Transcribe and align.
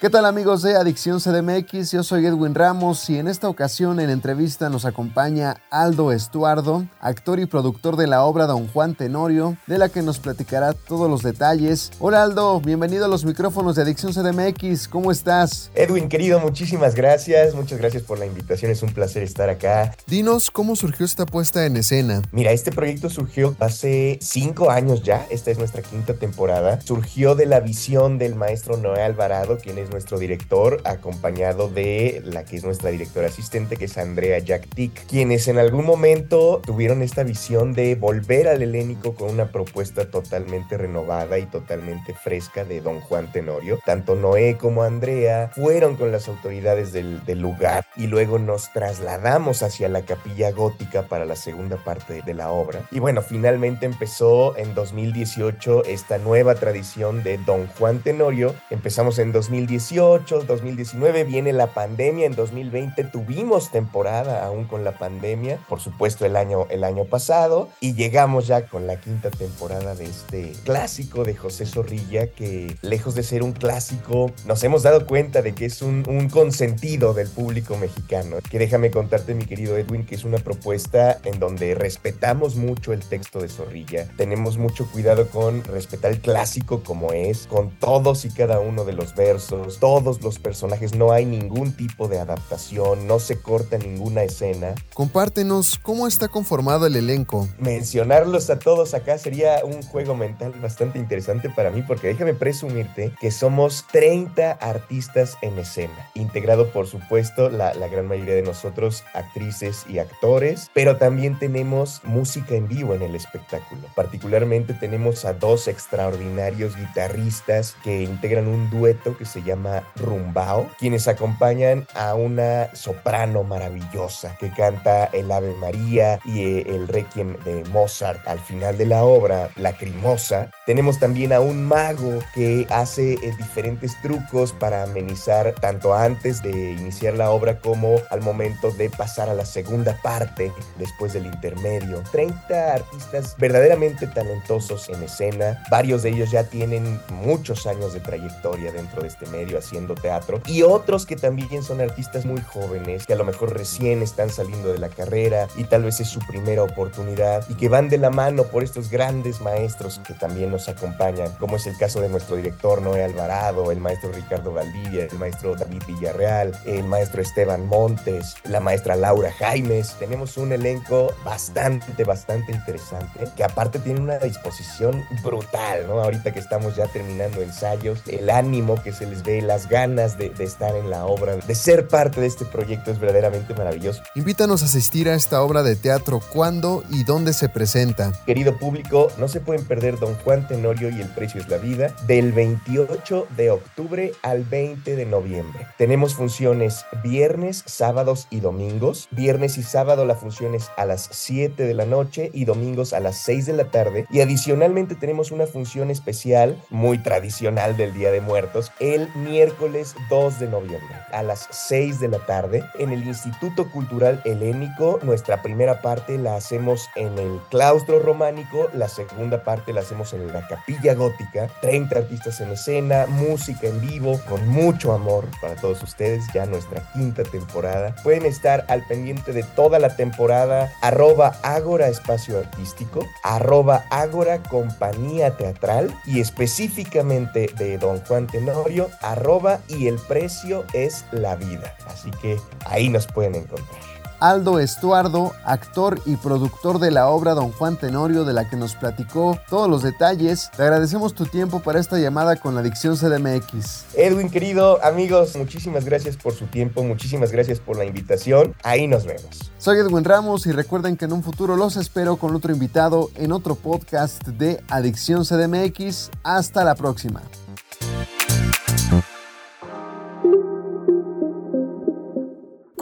¿Qué 0.00 0.10
tal 0.10 0.26
amigos 0.26 0.62
de 0.62 0.76
Adicción 0.76 1.18
CDMX? 1.18 1.90
Yo 1.90 2.04
soy 2.04 2.24
Edwin 2.24 2.54
Ramos 2.54 3.10
y 3.10 3.18
en 3.18 3.26
esta 3.26 3.48
ocasión 3.48 3.98
en 3.98 4.10
entrevista 4.10 4.70
nos 4.70 4.84
acompaña 4.84 5.56
Aldo 5.70 6.12
Estuardo, 6.12 6.86
actor 7.00 7.40
y 7.40 7.46
productor 7.46 7.96
de 7.96 8.06
la 8.06 8.22
obra 8.22 8.46
Don 8.46 8.68
Juan 8.68 8.94
Tenorio, 8.94 9.56
de 9.66 9.76
la 9.76 9.88
que 9.88 10.02
nos 10.02 10.20
platicará 10.20 10.72
todos 10.72 11.10
los 11.10 11.24
detalles. 11.24 11.90
Hola 11.98 12.22
Aldo, 12.22 12.60
bienvenido 12.60 13.06
a 13.06 13.08
los 13.08 13.24
micrófonos 13.24 13.74
de 13.74 13.82
Adicción 13.82 14.12
CDMX, 14.12 14.86
¿cómo 14.86 15.10
estás? 15.10 15.72
Edwin 15.74 16.08
querido, 16.08 16.38
muchísimas 16.38 16.94
gracias, 16.94 17.56
muchas 17.56 17.80
gracias 17.80 18.04
por 18.04 18.20
la 18.20 18.26
invitación, 18.26 18.70
es 18.70 18.84
un 18.84 18.92
placer 18.92 19.24
estar 19.24 19.48
acá. 19.48 19.96
Dinos, 20.06 20.52
¿cómo 20.52 20.76
surgió 20.76 21.06
esta 21.06 21.26
puesta 21.26 21.66
en 21.66 21.76
escena? 21.76 22.22
Mira, 22.30 22.52
este 22.52 22.70
proyecto 22.70 23.10
surgió 23.10 23.56
hace 23.58 24.20
cinco 24.22 24.70
años 24.70 25.02
ya, 25.02 25.26
esta 25.28 25.50
es 25.50 25.58
nuestra 25.58 25.82
quinta 25.82 26.14
temporada, 26.14 26.80
surgió 26.82 27.34
de 27.34 27.46
la 27.46 27.58
visión 27.58 28.18
del 28.18 28.36
maestro 28.36 28.76
Noé 28.76 29.02
Alvarado, 29.02 29.58
quien 29.58 29.76
es 29.78 29.87
nuestro 29.90 30.18
director, 30.18 30.80
acompañado 30.84 31.68
de 31.68 32.22
la 32.24 32.44
que 32.44 32.56
es 32.56 32.64
nuestra 32.64 32.90
directora 32.90 33.28
asistente, 33.28 33.76
que 33.76 33.86
es 33.86 33.98
Andrea 33.98 34.38
Jack 34.38 34.68
Tick, 34.74 35.06
quienes 35.06 35.48
en 35.48 35.58
algún 35.58 35.84
momento 35.84 36.60
tuvieron 36.64 37.02
esta 37.02 37.22
visión 37.22 37.72
de 37.72 37.94
volver 37.94 38.48
al 38.48 38.62
helénico 38.62 39.14
con 39.14 39.30
una 39.30 39.50
propuesta 39.50 40.10
totalmente 40.10 40.76
renovada 40.76 41.38
y 41.38 41.46
totalmente 41.46 42.14
fresca 42.14 42.64
de 42.64 42.80
Don 42.80 43.00
Juan 43.00 43.30
Tenorio. 43.32 43.78
Tanto 43.84 44.14
Noé 44.14 44.56
como 44.56 44.82
Andrea 44.82 45.50
fueron 45.54 45.96
con 45.96 46.12
las 46.12 46.28
autoridades 46.28 46.92
del, 46.92 47.18
lugar 47.38 47.84
y 47.96 48.06
luego 48.06 48.38
nos 48.38 48.72
trasladamos 48.72 49.62
hacia 49.62 49.88
la 49.88 50.02
capilla 50.02 50.50
gótica 50.50 51.02
para 51.02 51.24
la 51.24 51.36
segunda 51.36 51.76
parte 51.76 52.22
de 52.22 52.34
la 52.34 52.50
obra. 52.50 52.82
Y 52.90 52.98
bueno, 52.98 53.22
finalmente 53.22 53.86
empezó 53.86 54.56
en 54.56 54.74
2018 54.74 55.84
esta 55.84 56.18
nueva 56.18 56.54
tradición 56.56 57.22
de 57.22 57.38
Don 57.38 57.66
Juan 57.78 58.00
Tenorio. 58.00 58.54
Empezamos 58.70 59.18
en 59.18 59.32
2018 59.32 59.77
2018, 59.78 60.42
2019, 60.42 61.22
viene 61.22 61.52
la 61.52 61.68
pandemia, 61.68 62.26
en 62.26 62.34
2020 62.34 63.04
tuvimos 63.04 63.70
temporada 63.70 64.44
aún 64.44 64.64
con 64.64 64.82
la 64.82 64.98
pandemia, 64.98 65.60
por 65.68 65.78
supuesto 65.78 66.26
el 66.26 66.34
año, 66.34 66.66
el 66.68 66.82
año 66.82 67.04
pasado, 67.04 67.68
y 67.78 67.94
llegamos 67.94 68.48
ya 68.48 68.66
con 68.66 68.88
la 68.88 69.00
quinta 69.00 69.30
temporada 69.30 69.94
de 69.94 70.06
este 70.06 70.52
clásico 70.64 71.22
de 71.22 71.36
José 71.36 71.64
Zorrilla, 71.64 72.26
que 72.26 72.76
lejos 72.82 73.14
de 73.14 73.22
ser 73.22 73.44
un 73.44 73.52
clásico, 73.52 74.32
nos 74.46 74.64
hemos 74.64 74.82
dado 74.82 75.06
cuenta 75.06 75.42
de 75.42 75.54
que 75.54 75.66
es 75.66 75.80
un, 75.80 76.02
un 76.08 76.28
consentido 76.28 77.14
del 77.14 77.28
público 77.28 77.76
mexicano. 77.76 78.38
Que 78.50 78.58
déjame 78.58 78.90
contarte, 78.90 79.34
mi 79.34 79.44
querido 79.44 79.76
Edwin, 79.76 80.04
que 80.04 80.16
es 80.16 80.24
una 80.24 80.38
propuesta 80.38 81.20
en 81.22 81.38
donde 81.38 81.76
respetamos 81.76 82.56
mucho 82.56 82.92
el 82.92 83.00
texto 83.00 83.40
de 83.40 83.48
Zorrilla, 83.48 84.08
tenemos 84.16 84.58
mucho 84.58 84.90
cuidado 84.90 85.28
con 85.28 85.62
respetar 85.62 86.10
el 86.10 86.20
clásico 86.20 86.82
como 86.82 87.12
es, 87.12 87.46
con 87.46 87.70
todos 87.70 88.24
y 88.24 88.30
cada 88.30 88.58
uno 88.58 88.84
de 88.84 88.94
los 88.94 89.14
versos, 89.14 89.67
todos 89.76 90.22
los 90.22 90.38
personajes, 90.38 90.94
no 90.94 91.12
hay 91.12 91.24
ningún 91.24 91.72
tipo 91.72 92.08
de 92.08 92.18
adaptación, 92.18 93.06
no 93.06 93.18
se 93.18 93.40
corta 93.40 93.78
ninguna 93.78 94.22
escena. 94.22 94.74
Compártenos 94.94 95.78
cómo 95.82 96.06
está 96.06 96.28
conformado 96.28 96.86
el 96.86 96.96
elenco. 96.96 97.48
Mencionarlos 97.58 98.50
a 98.50 98.58
todos 98.58 98.94
acá 98.94 99.18
sería 99.18 99.64
un 99.64 99.82
juego 99.82 100.14
mental 100.14 100.52
bastante 100.60 100.98
interesante 100.98 101.50
para 101.50 101.70
mí 101.70 101.82
porque 101.82 102.08
déjame 102.08 102.34
presumirte 102.34 103.12
que 103.20 103.30
somos 103.30 103.84
30 103.92 104.52
artistas 104.52 105.36
en 105.42 105.58
escena, 105.58 106.10
integrado 106.14 106.70
por 106.70 106.86
supuesto 106.86 107.50
la, 107.50 107.74
la 107.74 107.88
gran 107.88 108.06
mayoría 108.06 108.34
de 108.34 108.42
nosotros 108.42 109.04
actrices 109.14 109.84
y 109.88 109.98
actores, 109.98 110.70
pero 110.74 110.96
también 110.96 111.38
tenemos 111.38 112.00
música 112.04 112.54
en 112.54 112.68
vivo 112.68 112.94
en 112.94 113.02
el 113.02 113.14
espectáculo. 113.14 113.82
Particularmente 113.94 114.74
tenemos 114.74 115.24
a 115.24 115.32
dos 115.32 115.68
extraordinarios 115.68 116.76
guitarristas 116.76 117.76
que 117.82 118.02
integran 118.02 118.48
un 118.48 118.70
dueto 118.70 119.16
que 119.16 119.24
se 119.24 119.42
llama 119.42 119.57
Rumbao, 119.96 120.68
quienes 120.78 121.08
acompañan 121.08 121.86
a 121.94 122.14
una 122.14 122.74
soprano 122.74 123.42
maravillosa 123.42 124.36
que 124.38 124.50
canta 124.50 125.06
el 125.06 125.30
Ave 125.30 125.54
María 125.54 126.20
y 126.24 126.42
eh, 126.42 126.64
el 126.66 126.88
Requiem 126.88 127.36
de 127.44 127.64
Mozart 127.70 128.26
al 128.26 128.38
final 128.40 128.76
de 128.76 128.86
la 128.86 129.04
obra, 129.04 129.50
Lacrimosa. 129.56 130.50
Tenemos 130.66 130.98
también 130.98 131.32
a 131.32 131.40
un 131.40 131.64
mago 131.64 132.18
que 132.34 132.66
hace 132.70 133.14
eh, 133.14 133.34
diferentes 133.38 134.00
trucos 134.02 134.52
para 134.52 134.82
amenizar 134.82 135.54
tanto 135.60 135.94
antes 135.94 136.42
de 136.42 136.72
iniciar 136.72 137.14
la 137.14 137.30
obra 137.30 137.58
como 137.58 137.96
al 138.10 138.20
momento 138.20 138.70
de 138.72 138.90
pasar 138.90 139.28
a 139.28 139.34
la 139.34 139.44
segunda 139.44 139.96
parte 140.02 140.52
después 140.78 141.12
del 141.12 141.26
intermedio. 141.26 142.02
30 142.12 142.74
artistas 142.74 143.36
verdaderamente 143.38 144.06
talentosos 144.06 144.88
en 144.88 145.02
escena, 145.02 145.62
varios 145.70 146.02
de 146.02 146.10
ellos 146.10 146.30
ya 146.30 146.44
tienen 146.44 147.00
muchos 147.10 147.66
años 147.66 147.92
de 147.92 148.00
trayectoria 148.00 148.72
dentro 148.72 149.02
de 149.02 149.08
este 149.08 149.26
medio 149.26 149.47
haciendo 149.56 149.94
teatro 149.94 150.40
y 150.46 150.62
otros 150.62 151.06
que 151.06 151.16
también 151.16 151.62
son 151.62 151.80
artistas 151.80 152.26
muy 152.26 152.40
jóvenes 152.40 153.06
que 153.06 153.14
a 153.14 153.16
lo 153.16 153.24
mejor 153.24 153.56
recién 153.56 154.02
están 154.02 154.30
saliendo 154.30 154.72
de 154.72 154.78
la 154.78 154.88
carrera 154.88 155.48
y 155.56 155.64
tal 155.64 155.84
vez 155.84 156.00
es 156.00 156.08
su 156.08 156.20
primera 156.20 156.62
oportunidad 156.62 157.44
y 157.48 157.54
que 157.54 157.68
van 157.68 157.88
de 157.88 157.98
la 157.98 158.10
mano 158.10 158.44
por 158.44 158.62
estos 158.62 158.90
grandes 158.90 159.40
maestros 159.40 160.00
que 160.06 160.14
también 160.14 160.50
nos 160.50 160.68
acompañan, 160.68 161.32
como 161.38 161.56
es 161.56 161.66
el 161.66 161.76
caso 161.76 162.00
de 162.00 162.08
nuestro 162.08 162.36
director 162.36 162.82
Noé 162.82 163.04
Alvarado, 163.04 163.70
el 163.70 163.80
maestro 163.80 164.12
Ricardo 164.12 164.52
Valdivia, 164.52 165.04
el 165.04 165.18
maestro 165.18 165.54
David 165.54 165.82
Villarreal, 165.86 166.58
el 166.66 166.84
maestro 166.84 167.22
Esteban 167.22 167.66
Montes, 167.66 168.36
la 168.44 168.60
maestra 168.60 168.96
Laura 168.96 169.32
Jaimes. 169.32 169.94
Tenemos 169.98 170.36
un 170.36 170.52
elenco 170.52 171.14
bastante, 171.24 172.04
bastante 172.04 172.52
interesante 172.52 173.24
que 173.36 173.44
aparte 173.44 173.78
tiene 173.78 174.00
una 174.00 174.18
disposición 174.18 175.04
brutal, 175.22 175.86
¿no? 175.86 176.02
Ahorita 176.02 176.32
que 176.32 176.40
estamos 176.40 176.76
ya 176.76 176.86
terminando 176.86 177.42
ensayos, 177.42 178.00
el 178.06 178.30
ánimo 178.30 178.82
que 178.82 178.92
se 178.92 179.06
les 179.06 179.22
ve 179.22 179.37
las 179.46 179.68
ganas 179.68 180.18
de, 180.18 180.32
estar 180.38 180.74
en 180.76 180.90
la 180.90 181.06
obra, 181.06 181.36
de 181.36 181.54
ser 181.54 181.88
parte 181.88 182.20
de 182.20 182.26
este 182.26 182.44
proyecto 182.44 182.90
es 182.90 182.98
verdaderamente 182.98 183.54
maravilloso. 183.54 184.02
Invítanos 184.14 184.62
a 184.62 184.66
asistir 184.66 185.08
a 185.08 185.14
esta 185.14 185.42
obra 185.42 185.62
de 185.62 185.76
teatro, 185.76 186.20
¿cuándo 186.32 186.84
y 186.90 187.04
dónde 187.04 187.32
se 187.32 187.48
presenta? 187.48 188.12
Querido 188.26 188.56
público, 188.58 189.08
no 189.18 189.28
se 189.28 189.40
pueden 189.40 189.64
perder 189.64 189.98
Don 189.98 190.14
Juan 190.16 190.46
Tenorio 190.48 190.90
y 190.90 191.00
El 191.00 191.08
Precio 191.08 191.40
es 191.40 191.48
la 191.48 191.58
Vida 191.58 191.94
del 192.06 192.32
28 192.32 193.28
de 193.36 193.50
octubre 193.50 194.12
al 194.22 194.44
20 194.44 194.96
de 194.96 195.06
noviembre. 195.06 195.66
Tenemos 195.76 196.14
funciones 196.14 196.84
viernes, 197.02 197.62
sábados 197.66 198.26
y 198.30 198.40
domingos. 198.40 199.08
Viernes 199.10 199.58
y 199.58 199.62
sábado 199.62 200.04
la 200.04 200.14
función 200.14 200.54
es 200.54 200.70
a 200.76 200.84
las 200.84 201.08
7 201.12 201.64
de 201.64 201.74
la 201.74 201.86
noche 201.86 202.30
y 202.32 202.44
domingos 202.44 202.92
a 202.92 203.00
las 203.00 203.18
6 203.18 203.46
de 203.46 203.52
la 203.52 203.70
tarde. 203.70 204.06
Y 204.10 204.20
adicionalmente 204.20 204.94
tenemos 204.94 205.30
una 205.30 205.46
función 205.46 205.90
especial 205.90 206.62
muy 206.70 206.98
tradicional 206.98 207.76
del 207.76 207.94
Día 207.94 208.10
de 208.10 208.20
Muertos 208.20 208.72
el 208.80 209.08
miércoles 209.28 209.94
2 210.08 210.38
de 210.40 210.48
noviembre 210.48 210.96
a 211.12 211.22
las 211.22 211.48
6 211.50 212.00
de 212.00 212.08
la 212.08 212.18
tarde 212.18 212.64
en 212.78 212.92
el 212.92 213.06
Instituto 213.06 213.70
Cultural 213.70 214.20
Helénico. 214.24 214.98
Nuestra 215.02 215.42
primera 215.42 215.82
parte 215.82 216.18
la 216.18 216.36
hacemos 216.36 216.88
en 216.96 217.18
el 217.18 217.40
claustro 217.50 217.98
románico, 217.98 218.68
la 218.74 218.88
segunda 218.88 219.44
parte 219.44 219.72
la 219.72 219.80
hacemos 219.80 220.12
en 220.12 220.32
la 220.32 220.46
capilla 220.46 220.94
gótica. 220.94 221.48
30 221.60 221.98
artistas 221.98 222.40
en 222.40 222.50
escena, 222.50 223.06
música 223.06 223.66
en 223.66 223.80
vivo, 223.80 224.20
con 224.28 224.46
mucho 224.48 224.92
amor 224.92 225.26
para 225.40 225.56
todos 225.56 225.82
ustedes. 225.82 226.24
Ya 226.32 226.46
nuestra 226.46 226.82
quinta 226.92 227.22
temporada. 227.22 227.94
Pueden 228.02 228.26
estar 228.26 228.64
al 228.68 228.86
pendiente 228.86 229.32
de 229.32 229.42
toda 229.42 229.78
la 229.78 229.96
temporada. 229.96 230.72
Arroba 230.80 231.36
Ágora 231.42 231.88
Espacio 231.88 232.38
Artístico, 232.38 233.06
arroba 233.22 233.84
Ágora 233.90 234.42
Compañía 234.42 235.36
Teatral 235.36 235.94
y 236.06 236.20
específicamente 236.20 237.50
de 237.56 237.78
Don 237.78 238.00
Juan 238.00 238.26
Tenorio, 238.26 238.88
arroba 239.18 239.60
y 239.68 239.86
el 239.86 239.96
precio 239.96 240.64
es 240.72 241.04
la 241.12 241.36
vida. 241.36 241.76
Así 241.86 242.10
que 242.22 242.38
ahí 242.66 242.88
nos 242.88 243.06
pueden 243.06 243.34
encontrar. 243.34 243.78
Aldo 244.20 244.58
Estuardo, 244.58 245.32
actor 245.44 246.00
y 246.04 246.16
productor 246.16 246.80
de 246.80 246.90
la 246.90 247.08
obra 247.08 247.34
Don 247.34 247.52
Juan 247.52 247.76
Tenorio 247.76 248.24
de 248.24 248.32
la 248.32 248.48
que 248.48 248.56
nos 248.56 248.74
platicó 248.74 249.38
todos 249.48 249.70
los 249.70 249.82
detalles. 249.82 250.50
Te 250.56 250.62
agradecemos 250.62 251.14
tu 251.14 251.26
tiempo 251.26 251.60
para 251.60 251.78
esta 251.78 251.98
llamada 251.98 252.36
con 252.36 252.54
la 252.54 252.60
Adicción 252.60 252.96
CDMX. 252.96 253.84
Edwin, 253.94 254.28
querido, 254.28 254.82
amigos, 254.84 255.36
muchísimas 255.36 255.84
gracias 255.84 256.16
por 256.16 256.32
su 256.32 256.46
tiempo, 256.46 256.82
muchísimas 256.82 257.30
gracias 257.30 257.60
por 257.60 257.76
la 257.78 257.84
invitación. 257.84 258.54
Ahí 258.64 258.88
nos 258.88 259.06
vemos. 259.06 259.52
Soy 259.58 259.78
Edwin 259.78 260.04
Ramos 260.04 260.46
y 260.46 260.52
recuerden 260.52 260.96
que 260.96 261.04
en 261.04 261.12
un 261.12 261.22
futuro 261.22 261.56
los 261.56 261.76
espero 261.76 262.16
con 262.16 262.34
otro 262.34 262.52
invitado 262.52 263.10
en 263.14 263.30
otro 263.30 263.54
podcast 263.54 264.26
de 264.26 264.60
Adicción 264.68 265.24
CDMX. 265.24 266.10
Hasta 266.24 266.64
la 266.64 266.74
próxima. 266.74 267.22